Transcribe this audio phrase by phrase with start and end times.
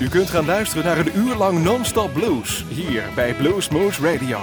[0.00, 4.38] U kunt gaan luisteren naar een uur lang non-stop blues hier bij Blues Moose Radio.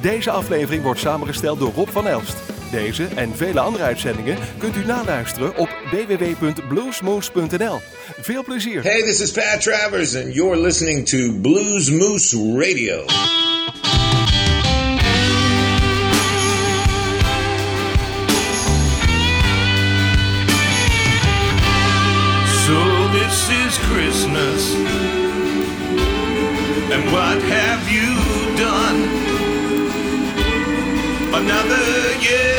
[0.00, 2.36] Deze aflevering wordt samengesteld door Rob van Elst.
[2.70, 7.80] Deze en vele andere uitzendingen kunt u naluisteren op www.bluesmoose.nl.
[8.20, 8.82] Veel plezier.
[8.82, 13.04] Hey, this is Pat Travers and you're listening to Blues Moose Radio.
[31.46, 32.55] another year.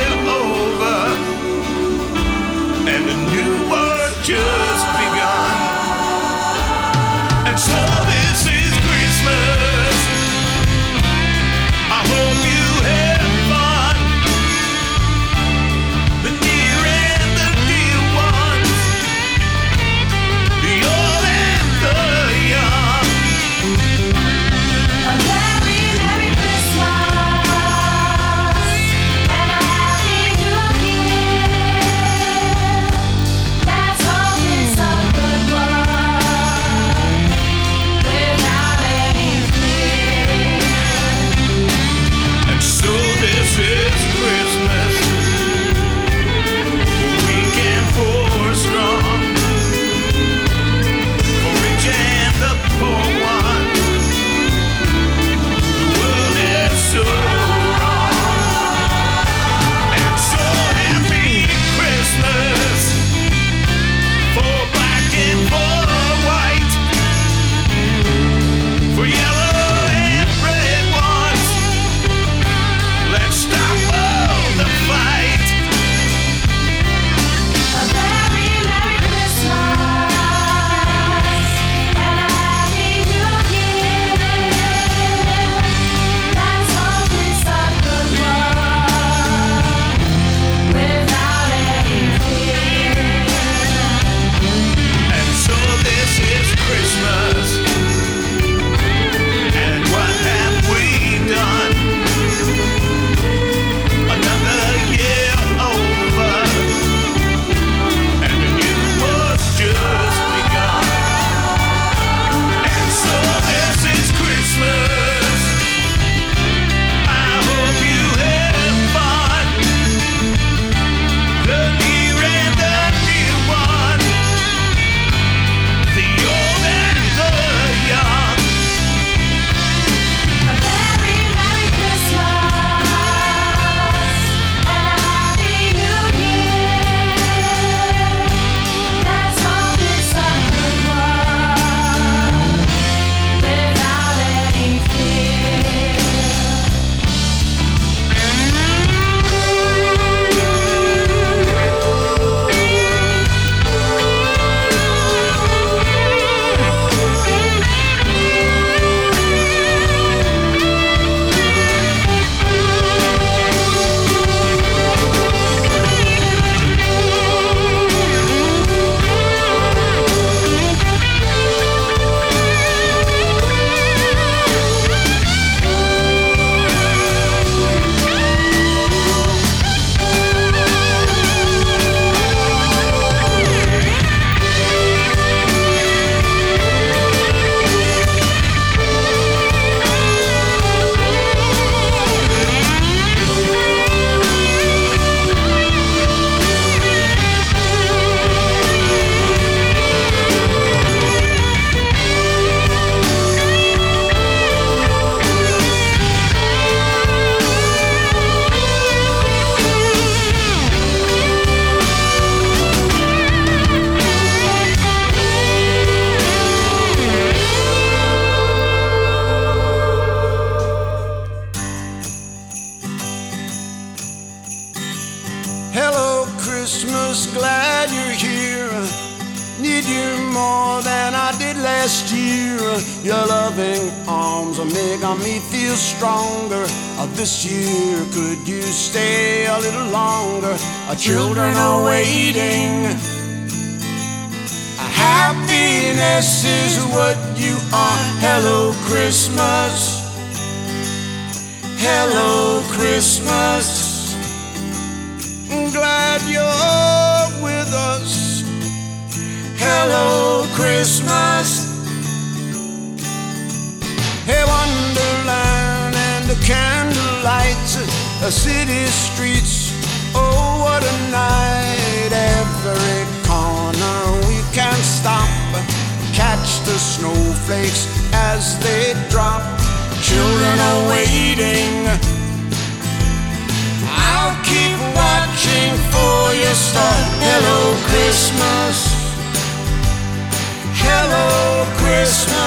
[292.07, 292.46] Christmas.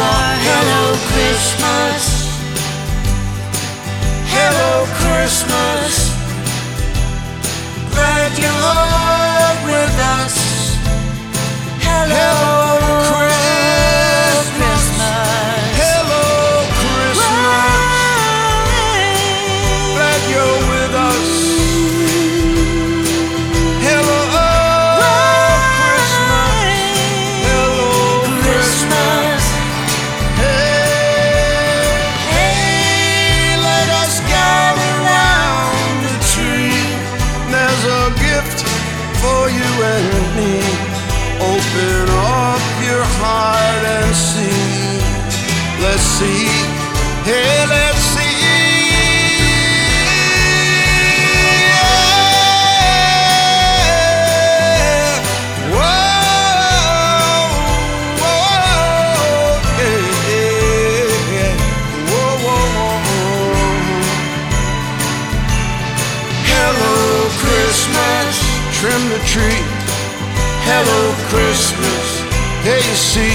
[0.00, 0.82] for Hello
[1.12, 2.02] Christmas.
[4.32, 6.09] Hello Christmas.
[69.10, 69.62] the tree.
[70.70, 72.22] Hello, Christmas.
[72.62, 73.34] There you see.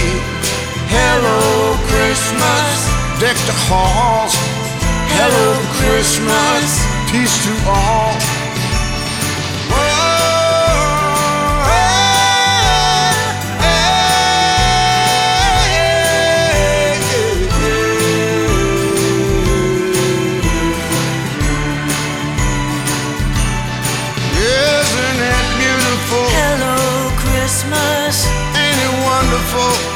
[0.88, 2.76] Hello, Christmas.
[3.20, 4.32] Deck the halls.
[5.20, 5.48] Hello,
[5.80, 6.80] Christmas.
[7.12, 8.35] Peace to all.
[29.58, 29.95] Oh.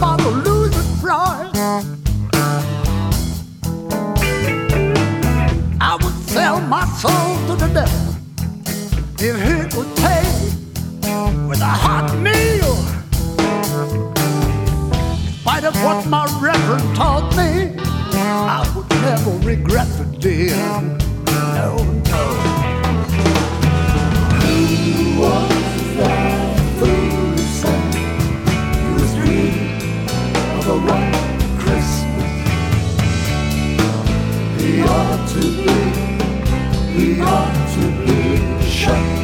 [0.00, 1.84] for the losing price.
[5.78, 8.14] I would sell my soul to the devil
[9.18, 10.24] if it would pay
[11.46, 12.76] with a hot meal.
[15.26, 17.76] In spite of what my reverend taught me,
[18.16, 20.56] I would never regret the deal.
[21.56, 21.76] No,
[22.08, 22.40] no.
[30.70, 31.12] A one
[31.58, 32.30] Christmas.
[34.56, 35.74] He ought to be,
[36.94, 39.19] he ought to be shut.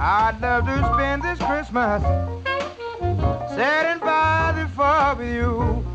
[0.00, 2.00] I'd love to spend this Christmas
[3.50, 5.87] sitting by the fire with you.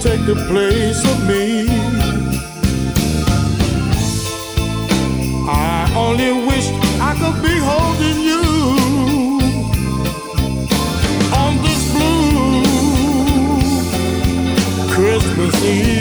[0.00, 1.66] take the place of me.
[5.48, 6.68] I only wish
[7.00, 8.44] I could be holding you
[11.34, 12.62] on this blue
[14.94, 15.97] Christmas Eve.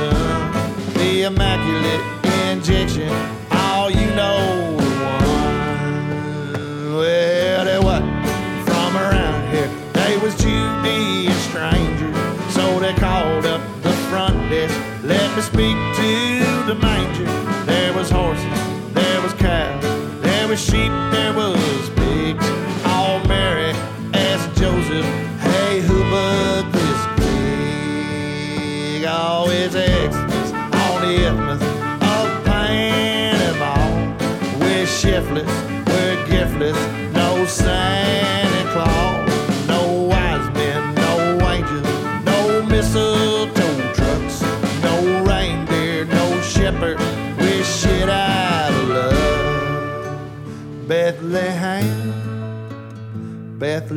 [0.00, 0.06] Be
[0.94, 2.19] the immaculate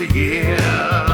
[0.00, 1.13] a year.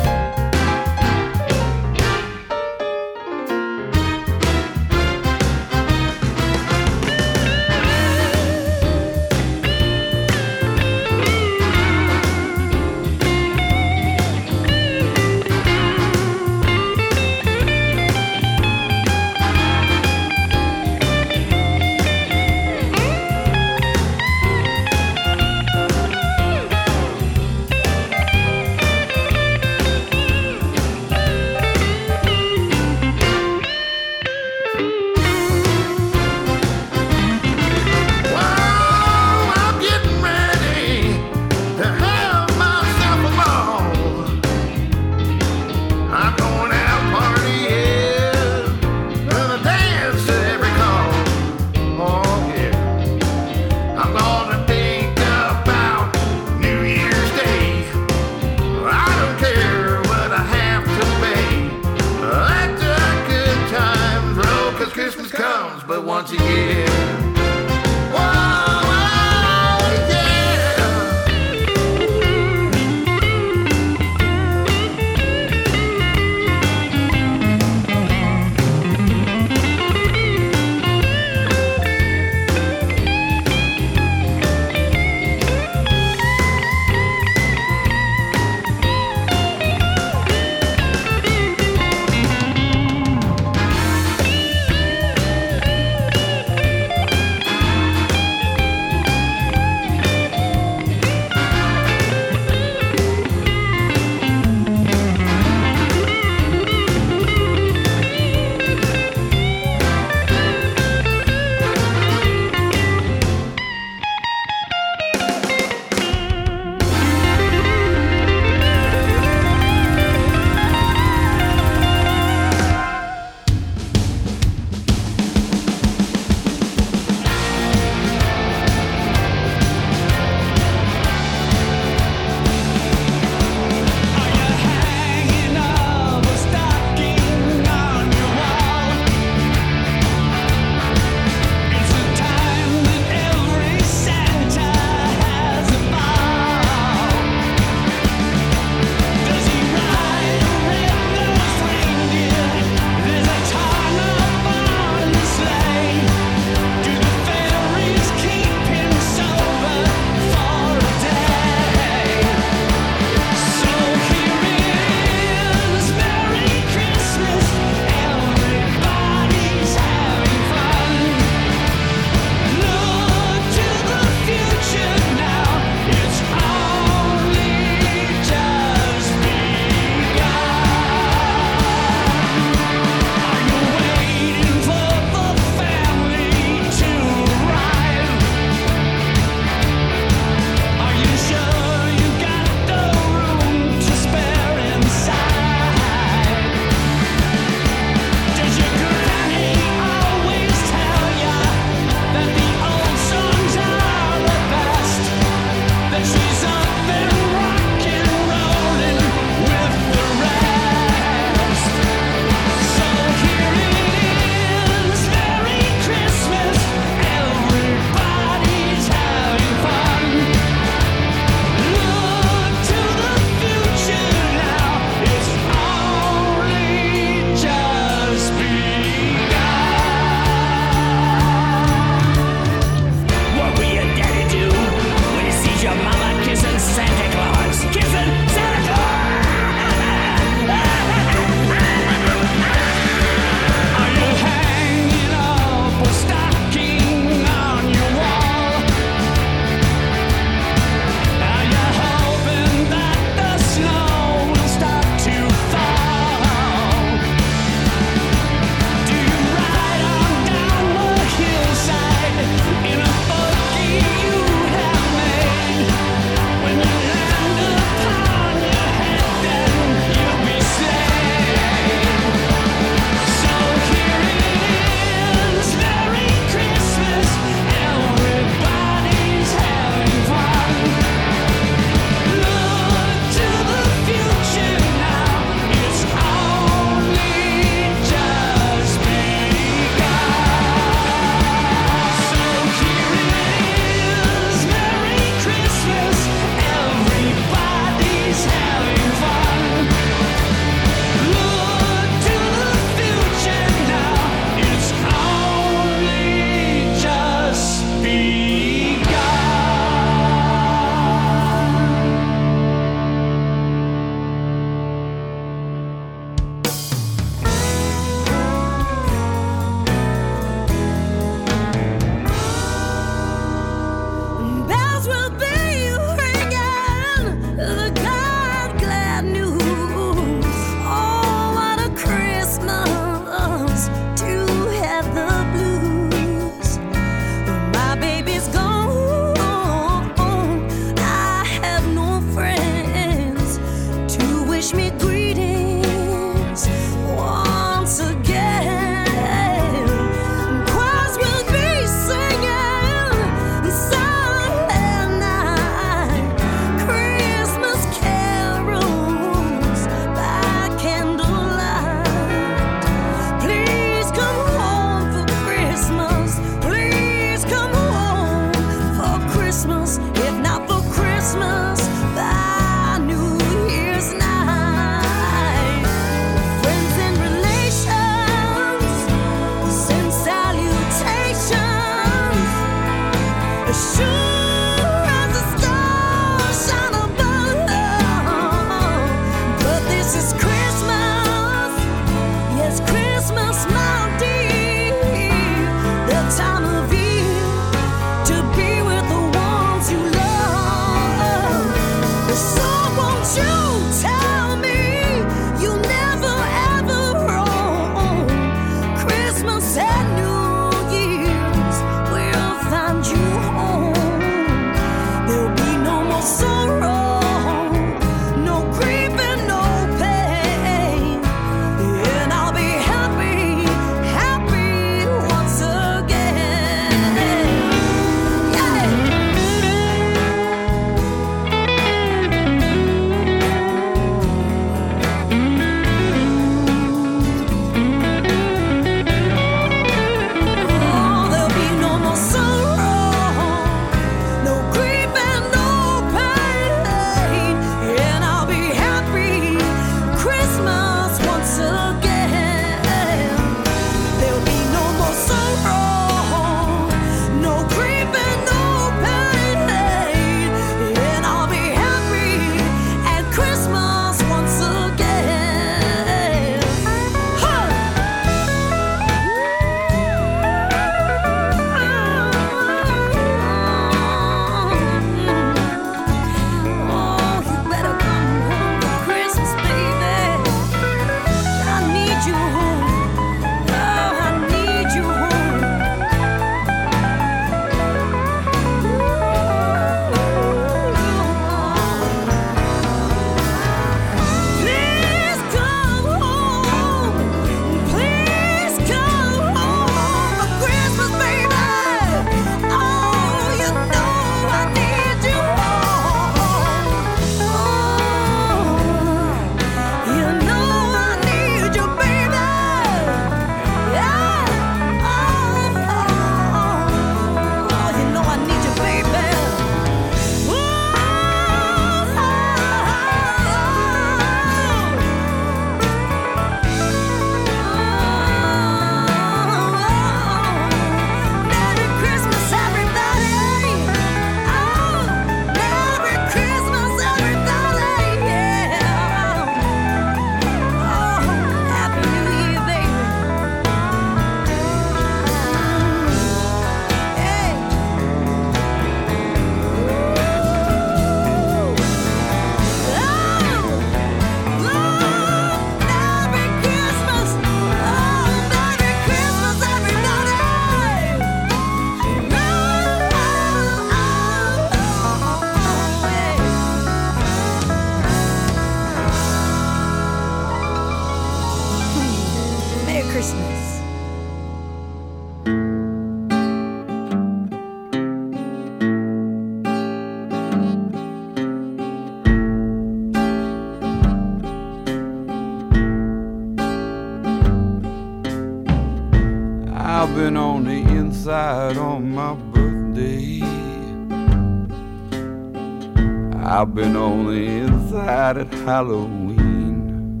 [596.26, 600.00] I've been on the inside at Halloween.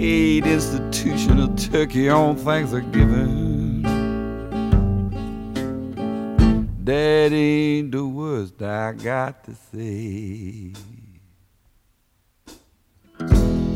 [0.00, 3.82] Ate institutional turkey on Thanksgiving.
[6.82, 10.72] That ain't the worst I got to say.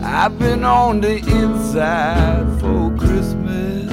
[0.03, 3.90] I've been on the inside for Christmas.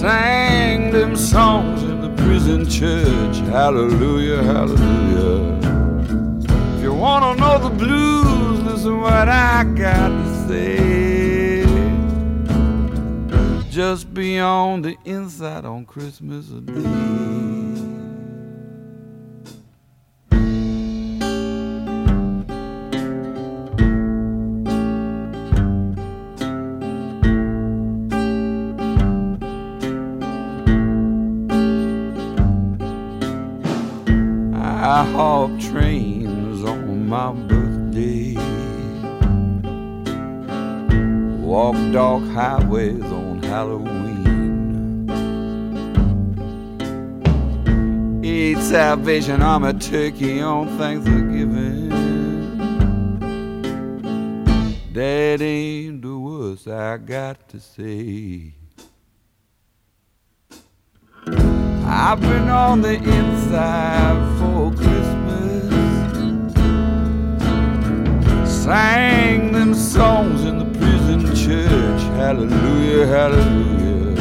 [0.00, 1.85] Sang them songs
[2.46, 3.36] in church.
[3.48, 5.58] Hallelujah, hallelujah.
[6.76, 11.66] If you want to know the blues, listen what I got to say.
[13.70, 18.05] Just be on the inside on Christmas Day.
[35.16, 38.34] hog trains on my birthday.
[41.40, 45.06] Walk dark highways on Halloween.
[48.22, 51.88] Eat Salvation Army turkey on Thanksgiving.
[54.92, 58.52] That ain't the worst I got to say.
[61.88, 65.72] I've been on the inside for Christmas.
[68.64, 72.02] Sang them songs in the prison church.
[72.16, 74.12] Hallelujah, hallelujah.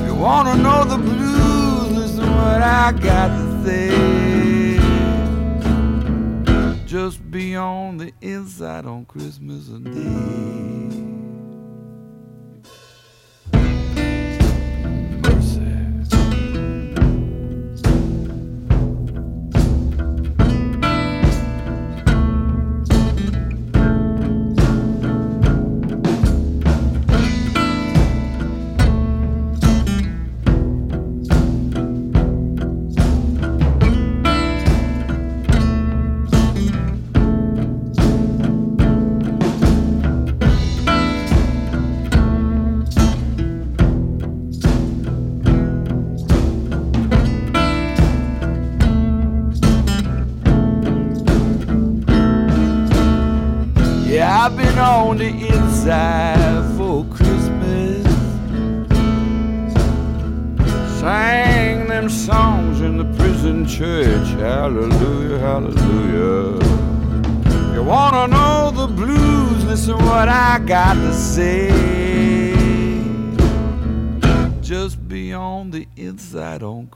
[0.00, 4.78] If you wanna know the blues, listen what I got to say.
[6.86, 11.07] Just be on the inside on Christmas Day.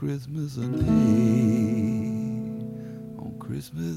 [0.03, 0.83] Christmas and
[3.17, 3.92] on Christmas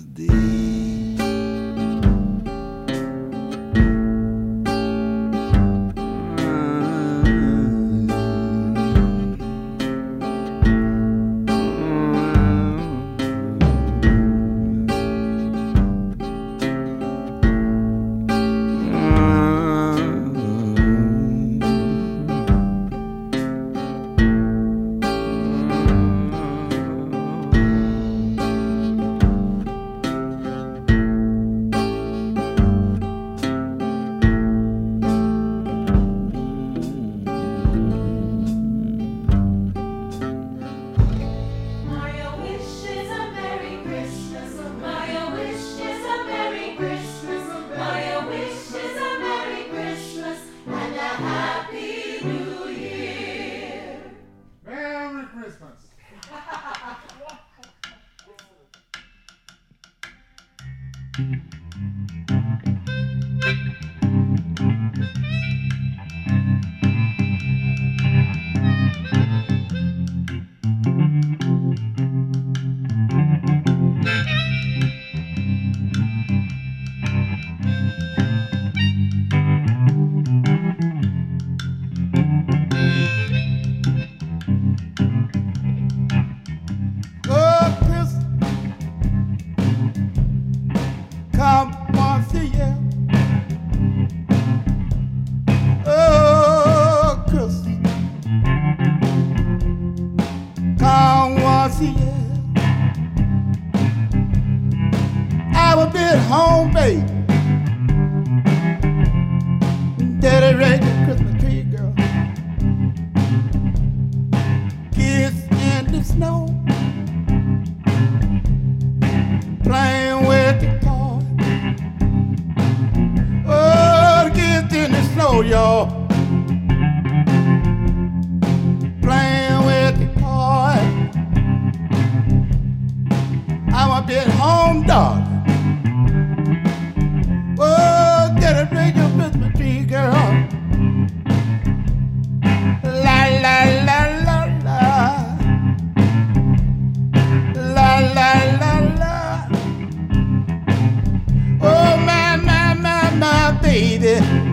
[153.77, 154.46] lady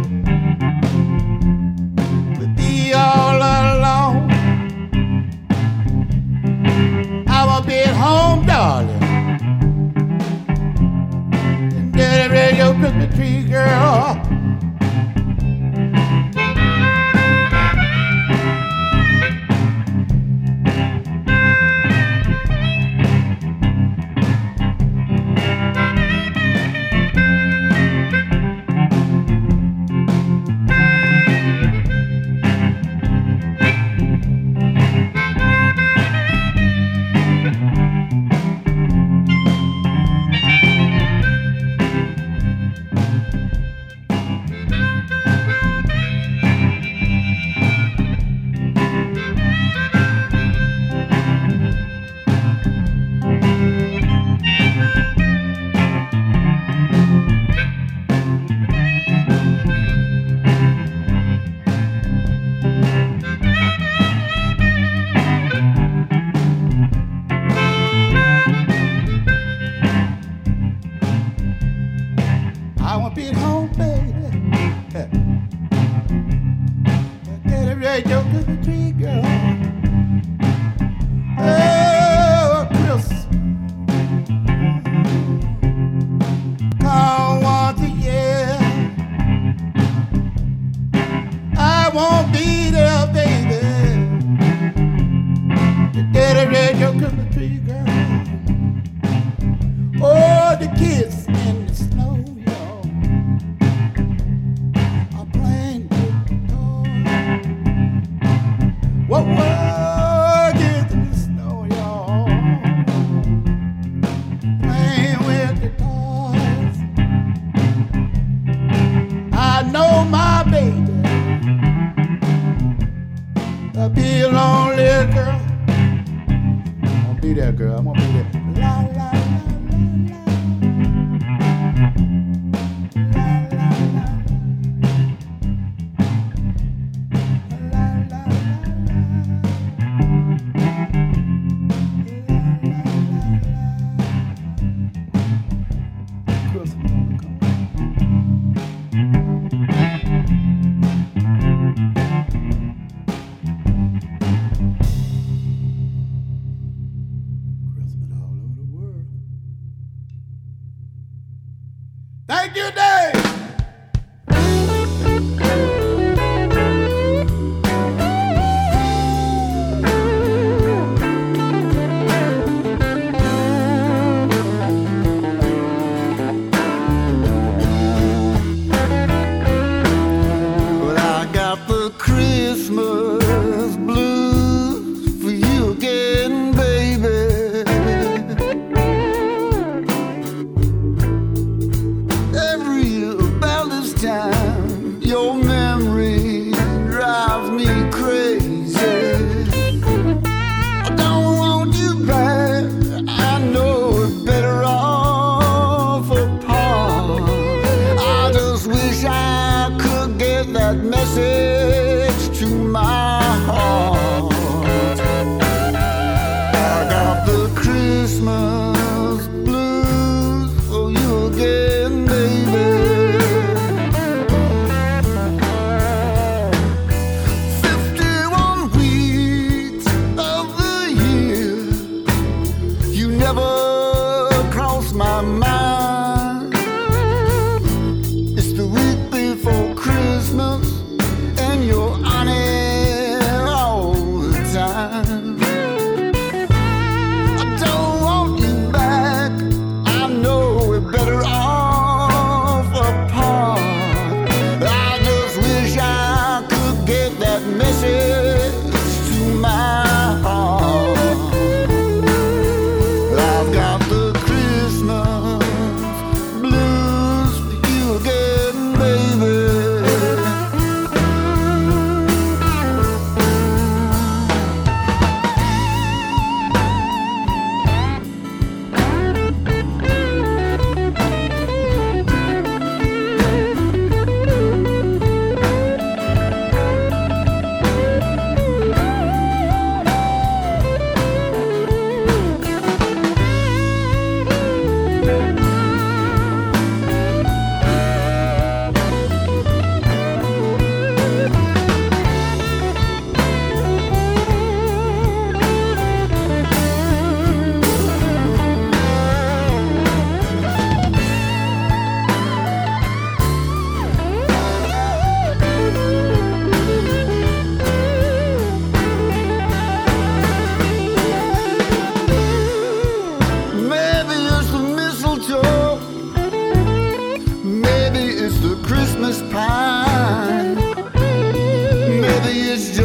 [332.53, 332.82] is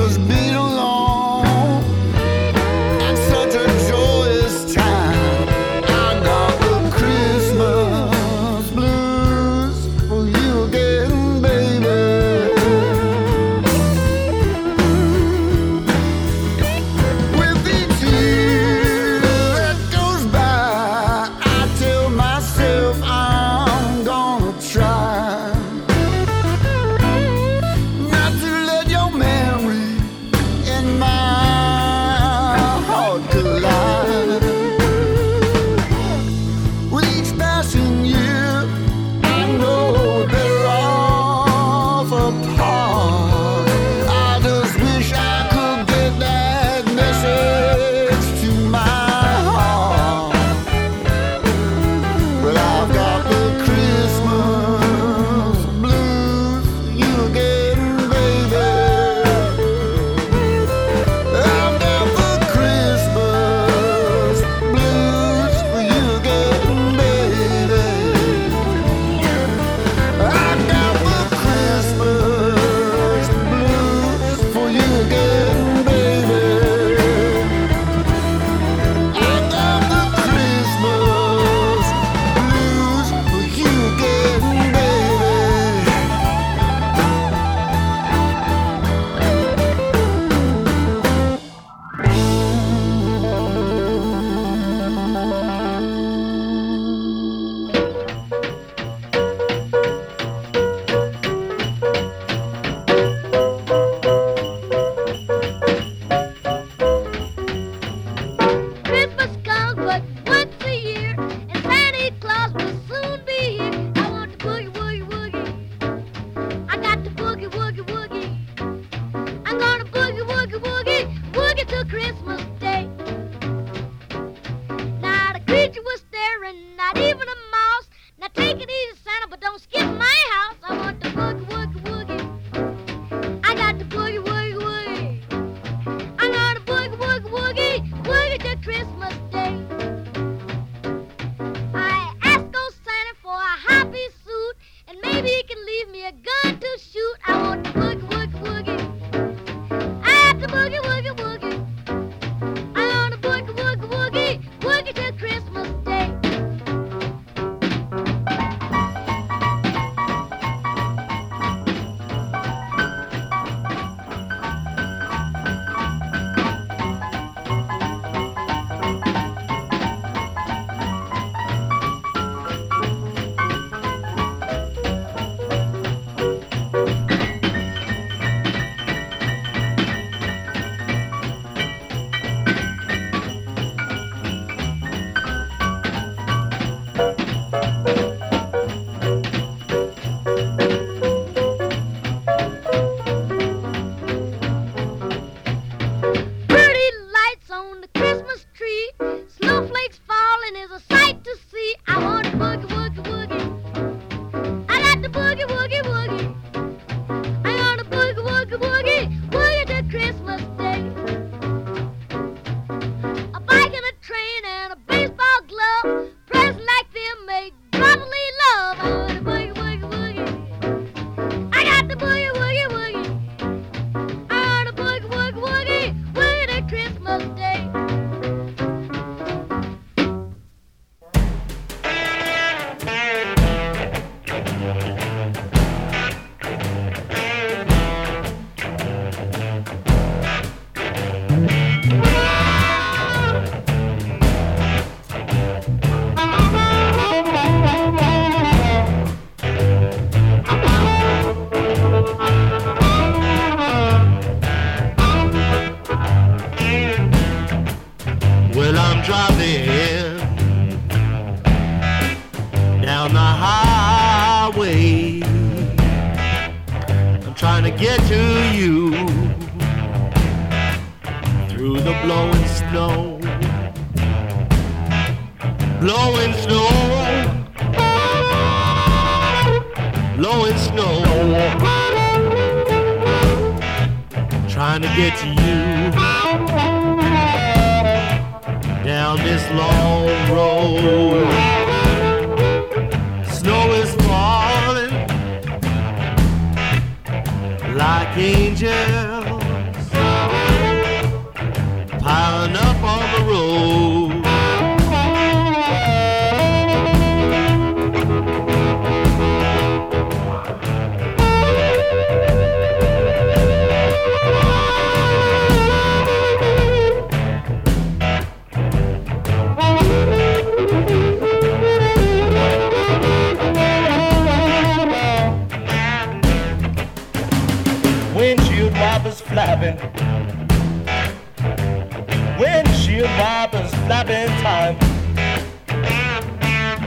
[334.42, 334.76] time.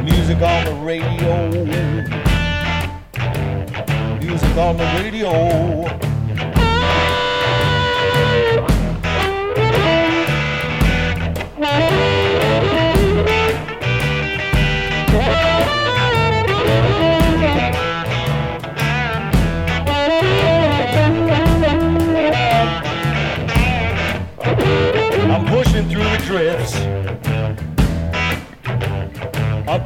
[0.05, 1.49] Music on the radio.
[4.19, 6.10] Music on the radio.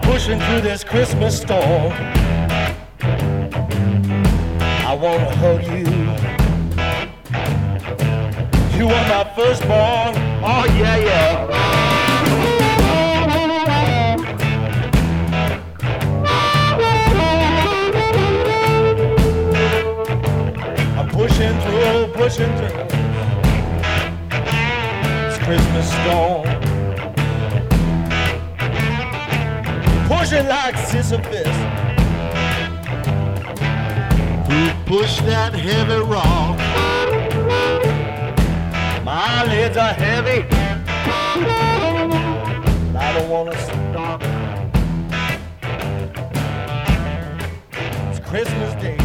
[0.06, 1.92] pushing through this Christmas storm.
[4.92, 5.86] I wanna hug you.
[8.78, 10.16] You are my firstborn.
[10.44, 11.86] Oh yeah, yeah.
[21.12, 22.86] pushing through, pushing through.
[25.28, 26.55] It's Christmas storm.
[30.08, 31.48] pushing like Sisyphus.
[34.48, 36.58] Who pushed that heavy rock?
[39.04, 40.46] My lids are heavy.
[42.98, 44.22] I don't want to stop.
[48.12, 49.05] It's Christmas Day.